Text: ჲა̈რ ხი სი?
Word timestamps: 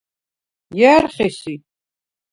ჲა̈რ 0.77 1.05
ხი 1.13 1.27
სი? 1.39 1.53